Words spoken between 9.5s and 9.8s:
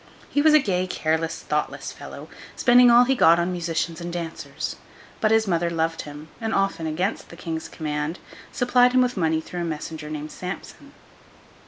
a